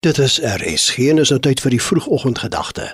Dit 0.00 0.18
is 0.18 0.38
RS. 0.42 0.90
Geen 0.90 1.18
is 1.18 1.28
nou 1.28 1.40
tyd 1.42 1.58
vir 1.60 1.74
die 1.74 1.82
vroegoggendgedagte. 1.82 2.84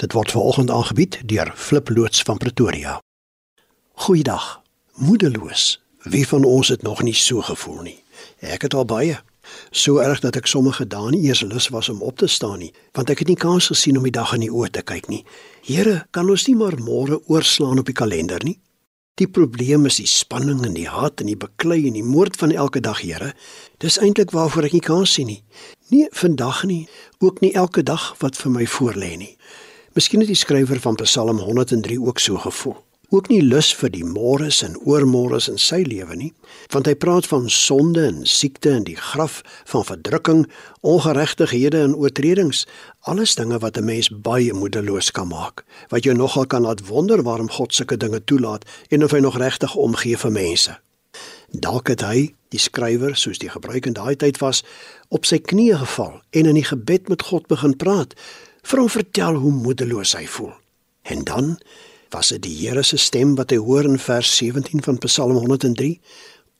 Dit 0.00 0.14
word 0.16 0.30
veraloggend 0.32 0.70
aangebied 0.72 1.18
deur 1.28 1.50
Flip 1.54 1.90
loods 1.92 2.22
van 2.24 2.38
Pretoria. 2.40 2.94
Goeiedag. 3.92 4.62
Moedeloos. 4.94 5.82
Wie 6.08 6.24
van 6.28 6.44
ons 6.44 6.68
het 6.72 6.82
nog 6.82 7.02
nie 7.02 7.14
so 7.14 7.44
gevoel 7.44 7.82
nie? 7.82 7.98
Ek 8.40 8.64
het 8.64 8.74
al 8.74 8.88
baie. 8.88 9.18
So 9.70 10.00
erg 10.00 10.24
dat 10.24 10.40
ek 10.40 10.48
sommige 10.48 10.86
dae 10.88 11.10
nie 11.12 11.26
eers 11.28 11.44
lus 11.44 11.68
was 11.68 11.92
om 11.92 12.00
op 12.00 12.16
te 12.16 12.26
staan 12.26 12.58
nie, 12.64 12.72
want 12.96 13.12
ek 13.12 13.18
het 13.18 13.28
nie 13.28 13.36
kans 13.36 13.68
gesien 13.68 14.00
om 14.00 14.08
die 14.08 14.16
dag 14.16 14.32
in 14.32 14.46
die 14.48 14.52
oë 14.52 14.72
te 14.72 14.82
kyk 14.82 15.12
nie. 15.12 15.26
Here, 15.68 16.06
kan 16.10 16.30
ons 16.30 16.48
nie 16.48 16.56
maar 16.56 16.80
môre 16.80 17.20
oorslaan 17.28 17.84
op 17.84 17.92
die 17.92 18.00
kalender 18.00 18.40
nie? 18.48 18.56
Die 19.16 19.28
probleem 19.28 19.86
is 19.88 19.96
die 19.96 20.08
spanning 20.10 20.58
en 20.68 20.74
die 20.76 20.88
haat 20.92 21.22
en 21.22 21.30
die 21.30 21.38
beklei 21.40 21.78
en 21.88 21.94
die 21.96 22.04
moord 22.04 22.34
van 22.36 22.52
elke 22.52 22.82
dag, 22.84 23.00
Here. 23.00 23.30
Dis 23.80 23.96
eintlik 23.96 24.34
waarvoor 24.36 24.68
ek 24.68 24.76
nie 24.76 24.84
kan 24.84 25.06
sien 25.08 25.30
nie. 25.30 25.38
Nie 25.88 26.04
vandag 26.12 26.66
nie, 26.68 26.82
ook 27.24 27.40
nie 27.40 27.54
elke 27.56 27.80
dag 27.80 28.10
wat 28.20 28.36
vir 28.36 28.52
my 28.52 28.66
voorlê 28.68 29.14
nie. 29.16 29.32
Miskien 29.96 30.20
het 30.20 30.28
die 30.28 30.36
skrywer 30.36 30.82
van 30.84 31.00
Psalm 31.00 31.40
103 31.40 31.96
ook 31.96 32.20
so 32.20 32.36
gevoel 32.44 32.76
ook 33.14 33.28
nie 33.28 33.42
lus 33.42 33.68
vir 33.78 33.90
die 33.94 34.04
môres 34.04 34.62
en 34.66 34.74
oormôres 34.82 35.46
in 35.50 35.58
sy 35.62 35.82
lewe 35.86 36.16
nie, 36.18 36.32
want 36.74 36.88
hy 36.90 36.94
praat 36.98 37.28
van 37.30 37.46
sonde 37.52 38.02
en 38.06 38.24
siekte 38.26 38.72
en 38.74 38.86
die 38.86 38.96
graf, 38.98 39.42
van 39.70 39.86
verdrukking, 39.86 40.46
ongeregtighede 40.82 41.84
en 41.86 41.94
oortredings, 41.94 42.64
alles 43.06 43.36
dinge 43.38 43.58
wat 43.62 43.78
'n 43.78 43.84
mens 43.84 44.10
baie 44.10 44.52
moedeloos 44.52 45.10
kan 45.10 45.28
maak, 45.28 45.64
wat 45.88 46.04
jou 46.04 46.14
nogal 46.14 46.46
kan 46.46 46.62
laat 46.62 46.86
wonder 46.86 47.22
waarom 47.22 47.50
God 47.50 47.74
sulke 47.74 47.96
dinge 47.96 48.24
toelaat 48.24 48.64
en 48.90 49.04
of 49.04 49.10
hy 49.10 49.18
nog 49.18 49.38
regtig 49.38 49.74
omgee 49.74 50.16
vir 50.16 50.32
mense. 50.32 50.78
Dalk 51.50 51.88
het 51.88 52.00
hy, 52.00 52.34
die 52.48 52.58
skrywer, 52.58 53.16
soos 53.16 53.38
die 53.38 53.48
gebruik 53.48 53.86
in 53.86 53.92
daai 53.92 54.16
tyd 54.16 54.38
was, 54.38 54.64
op 55.08 55.24
sy 55.24 55.38
knieë 55.38 55.78
geval 55.78 56.20
en 56.30 56.46
in 56.46 56.54
die 56.54 56.64
gebed 56.64 57.08
met 57.08 57.22
God 57.22 57.46
begin 57.46 57.76
praat, 57.76 58.14
vir 58.62 58.82
hom 58.82 58.88
vertel 58.88 59.34
hoe 59.34 59.52
moedeloos 59.52 60.16
hy 60.18 60.26
voel. 60.26 60.52
En 61.02 61.24
dan 61.24 61.58
was 62.10 62.28
dit 62.34 62.42
die 62.42 62.54
Here 62.54 62.82
se 62.82 62.96
stem 62.96 63.34
wat 63.38 63.50
hy 63.50 63.58
hoor 63.62 63.84
in 63.88 63.98
vers 63.98 64.30
17 64.36 64.82
van 64.86 64.98
Psalm 65.04 65.36
103 65.36 66.00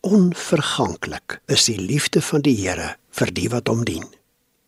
onverganklik 0.06 1.40
is 1.46 1.66
die 1.70 1.78
liefde 1.80 2.22
van 2.22 2.44
die 2.46 2.54
Here 2.56 2.94
vir 3.10 3.32
die 3.34 3.48
wat 3.52 3.68
hom 3.68 3.84
dien. 3.84 4.04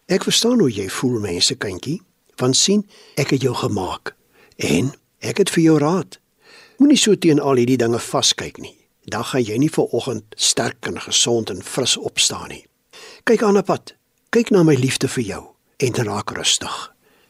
Ek 0.08 0.24
verstaan 0.24 0.60
hoe 0.60 0.70
jy 0.72 0.88
voel 1.00 1.18
mense 1.24 1.54
kindjie 1.54 2.00
want 2.38 2.56
sien 2.56 2.84
ek 3.18 3.34
het 3.34 3.42
jou 3.42 3.54
gemaak 3.54 4.14
en 4.56 4.92
ek 5.20 5.42
het 5.42 5.52
vir 5.54 5.64
jou 5.64 5.76
raad. 5.82 6.18
Moenie 6.78 6.98
so 6.98 7.18
teen 7.18 7.40
al 7.42 7.58
hierdie 7.58 7.78
dinge 7.80 7.98
vaskyk 7.98 8.60
nie. 8.62 8.76
Dan 9.08 9.24
gaan 9.24 9.42
jy 9.42 9.56
nie 9.58 9.72
vir 9.72 9.94
oggend 9.96 10.34
sterk 10.36 10.86
en 10.86 11.00
gesond 11.00 11.50
en 11.50 11.62
fris 11.64 11.96
opstaan 11.96 12.52
nie. 12.52 12.64
Kyk 13.24 13.42
aan 13.42 13.58
'n 13.58 13.64
pad 13.64 13.94
kyk 14.30 14.50
na 14.52 14.62
my 14.62 14.74
liefde 14.76 15.08
vir 15.08 15.24
jou 15.24 15.44
en 15.78 15.94
raak 16.04 16.30
rustig 16.36 16.74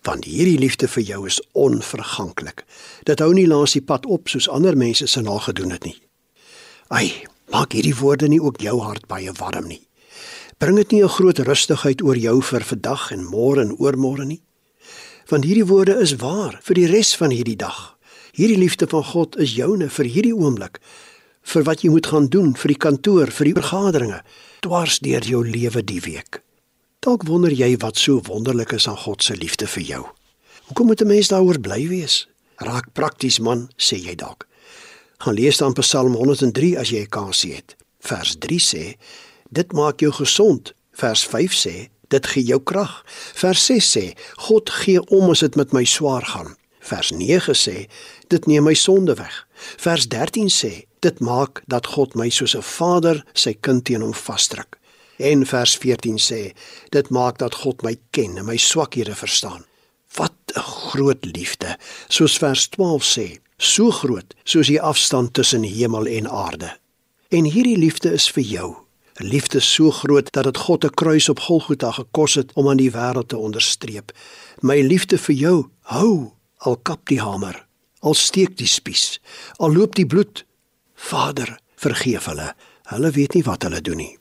want 0.09 0.25
hierdie 0.25 0.59
liefde 0.59 0.89
vir 0.89 1.05
jou 1.05 1.25
is 1.29 1.39
onverganklik. 1.53 2.65
Dit 3.05 3.21
hou 3.21 3.33
nie 3.37 3.49
langs 3.49 3.75
die 3.77 3.85
pad 3.85 4.07
op 4.09 4.31
soos 4.33 4.49
ander 4.49 4.77
mense 4.79 5.07
se 5.07 5.21
nagedoen 5.25 5.75
het 5.75 5.85
nie. 5.85 5.99
Ai, 6.89 7.13
maak 7.53 7.77
hierdie 7.77 7.97
woorde 7.99 8.31
nie 8.33 8.41
ook 8.41 8.63
jou 8.65 8.79
hart 8.81 9.05
baie 9.11 9.33
warm 9.37 9.69
nie. 9.69 9.83
Bring 10.59 10.81
dit 10.81 10.93
nie 10.93 11.03
'n 11.05 11.17
groot 11.17 11.39
rustigheid 11.39 12.03
oor 12.03 12.17
jou 12.17 12.41
vir 12.43 12.65
vandag 12.65 13.13
en 13.13 13.25
môre 13.25 13.61
en 13.61 13.77
oormôre 13.77 14.25
nie? 14.25 14.43
Want 15.29 15.45
hierdie 15.45 15.67
woorde 15.67 16.01
is 16.01 16.17
waar 16.17 16.59
vir 16.63 16.75
die 16.75 16.87
res 16.87 17.17
van 17.17 17.31
hierdie 17.31 17.57
dag. 17.57 17.99
Hierdie 18.33 18.59
liefde 18.59 18.87
van 18.87 19.05
God 19.05 19.37
is 19.37 19.55
joune 19.55 19.89
vir 19.89 20.05
hierdie 20.05 20.35
oomblik, 20.35 20.81
vir 21.43 21.63
wat 21.63 21.83
jy 21.83 21.91
moet 21.91 22.07
gaan 22.07 22.29
doen 22.29 22.57
vir 22.57 22.69
die 22.69 22.83
kantoor, 22.87 23.27
vir 23.27 23.45
die 23.45 23.61
vergaderinge, 23.61 24.23
dwars 24.61 24.99
deur 24.99 25.23
jou 25.23 25.45
lewe 25.45 25.85
die 25.85 26.01
week. 26.01 26.43
Dalk 26.99 27.23
wonder 27.31 27.53
jy 27.55 27.77
wat 27.79 27.95
so 27.97 28.19
wonderlik 28.27 28.73
is 28.75 28.89
aan 28.91 28.99
God 28.99 29.23
se 29.23 29.37
liefde 29.39 29.69
vir 29.71 29.83
jou. 29.87 30.01
Hoekom 30.67 30.87
moet 30.87 31.01
'n 31.03 31.07
mens 31.07 31.29
daaroor 31.29 31.61
bly 31.61 31.89
wees? 31.89 32.27
Raak 32.57 32.93
prakties 32.93 33.39
man, 33.39 33.71
sê 33.77 33.97
jy 33.97 34.15
dalk. 34.15 34.47
Gaan 35.19 35.35
lees 35.35 35.57
dan 35.57 35.73
Psalm 35.73 36.15
103 36.15 36.79
as 36.79 36.91
jy 36.91 37.01
'n 37.01 37.09
kans 37.09 37.43
het. 37.43 37.77
Vers 38.01 38.37
3 38.39 38.59
sê: 38.61 38.97
Dit 39.51 39.73
maak 39.73 40.01
jou 40.01 40.13
gesond. 40.13 40.75
Vers 40.93 41.27
5 41.27 41.53
sê: 41.53 41.89
Dit 42.09 42.27
gee 42.27 42.45
jou 42.45 42.61
krag. 42.63 43.05
Vers 43.35 43.67
6 43.67 43.97
sê: 43.97 44.17
God 44.37 44.71
gee 44.71 45.01
om 45.07 45.31
as 45.31 45.39
dit 45.39 45.55
met 45.55 45.73
my 45.73 45.85
swaar 45.85 46.25
gaan. 46.25 46.57
Vers 46.81 47.11
9 47.11 47.55
sê: 47.55 47.87
Dit 48.29 48.47
neem 48.47 48.65
my 48.65 48.75
sonde 48.75 49.15
weg. 49.15 49.47
Vers 49.77 50.09
13 50.09 50.49
sê: 50.49 50.87
Dit 51.01 51.21
maak 51.21 51.63
dat 51.67 51.87
God 51.87 52.15
my 52.15 52.29
soos 52.29 52.57
'n 52.57 52.63
vader 52.63 53.25
sy 53.33 53.55
kind 53.61 53.85
teen 53.85 54.01
hom 54.01 54.15
vasdruk. 54.15 54.78
En 55.19 55.47
vers 55.47 55.77
14 55.77 56.19
sê: 56.23 56.53
Dit 56.95 57.11
maak 57.11 57.39
dat 57.39 57.55
God 57.55 57.83
my 57.83 57.97
ken 58.11 58.39
en 58.39 58.47
my 58.47 58.57
swakhede 58.57 59.15
verstaan. 59.15 59.65
Wat 60.15 60.33
'n 60.55 60.61
groot 60.61 61.25
liefde. 61.25 61.79
Soos 62.09 62.39
vers 62.39 62.69
12 62.69 63.05
sê, 63.05 63.39
so 63.57 63.91
groot 63.91 64.35
soos 64.45 64.67
die 64.67 64.81
afstand 64.81 65.35
tussen 65.35 65.63
hemel 65.63 66.07
en 66.07 66.31
aarde. 66.31 66.79
En 67.29 67.45
hierdie 67.45 67.77
liefde 67.79 68.13
is 68.13 68.31
vir 68.31 68.43
jou. 68.43 68.77
'n 69.21 69.27
Liefde 69.27 69.61
so 69.61 69.91
groot 69.91 70.33
dat 70.33 70.45
dit 70.45 70.57
God 70.57 70.85
'n 70.85 70.95
kruis 70.95 71.29
op 71.29 71.41
Golgotha 71.41 71.91
gekos 71.91 72.35
het 72.35 72.53
om 72.53 72.69
aan 72.69 72.77
die 72.77 72.91
wêreld 72.91 73.29
te 73.29 73.37
onderstreep. 73.37 74.13
My 74.61 74.81
liefde 74.81 75.19
vir 75.19 75.35
jou 75.35 75.69
hou 75.81 76.33
al 76.57 76.77
kap 76.77 77.07
die 77.07 77.21
hamer, 77.21 77.67
al 78.01 78.15
steek 78.15 78.57
die 78.57 78.67
spies, 78.67 79.21
al 79.57 79.73
loop 79.73 79.95
die 79.95 80.07
bloed. 80.07 80.45
Vader, 80.95 81.59
vergeef 81.77 82.25
hulle. 82.25 82.55
Hulle 82.83 83.11
weet 83.11 83.35
nie 83.35 83.43
wat 83.43 83.63
hulle 83.63 83.81
doen 83.81 83.97
nie. 83.97 84.19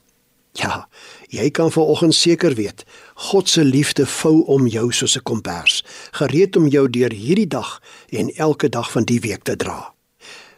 Ja, 0.58 0.88
jy 1.30 1.50
kan 1.54 1.70
vanoggend 1.70 2.14
seker 2.14 2.54
weet, 2.58 2.82
God 3.14 3.48
se 3.48 3.64
liefde 3.64 4.06
vou 4.06 4.42
om 4.50 4.66
jou 4.66 4.92
soos 4.92 5.16
'n 5.16 5.22
kombers, 5.22 5.84
gereed 6.10 6.56
om 6.56 6.66
jou 6.66 6.90
deur 6.90 7.12
hierdie 7.12 7.46
dag 7.46 7.82
en 8.08 8.34
elke 8.34 8.68
dag 8.68 8.90
van 8.90 9.04
die 9.04 9.20
week 9.20 9.42
te 9.42 9.56
dra. 9.56 9.94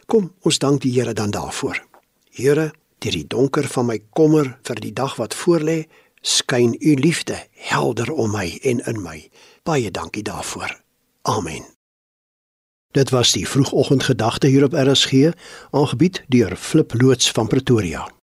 Kom, 0.05 0.33
ons 0.41 0.57
dank 0.57 0.81
die 0.81 0.91
Here 0.91 1.13
dan 1.13 1.31
daarvoor. 1.31 1.85
Here, 2.31 2.71
deur 2.99 3.11
die 3.11 3.27
donker 3.27 3.67
van 3.67 3.85
my 3.85 3.99
kommer 4.09 4.57
vir 4.63 4.75
die 4.75 4.93
dag 4.93 5.15
wat 5.15 5.35
voorlê, 5.35 5.85
skyn 6.21 6.75
u 6.79 6.93
liefde 6.93 7.37
helder 7.53 8.11
om 8.11 8.31
my 8.31 8.59
en 8.63 8.79
in 8.79 9.01
my. 9.01 9.29
Baie 9.63 9.91
dankie 9.91 10.23
daarvoor. 10.23 10.81
Amen. 11.21 11.63
Dit 12.91 13.09
was 13.09 13.31
die 13.31 13.47
vroegoggendgedagte 13.47 14.47
hier 14.47 14.63
op 14.63 14.73
RSG, 14.73 15.31
aangebied 15.71 16.23
deur 16.27 16.55
Flip 16.55 16.93
loods 17.01 17.31
van 17.31 17.47
Pretoria. 17.47 18.20